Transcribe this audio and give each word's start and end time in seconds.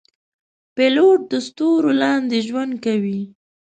پیلوټ 0.75 1.19
د 1.31 1.33
ستورو 1.47 1.91
لاندې 2.01 2.37
ژوند 2.47 2.73
کوي. 2.85 3.21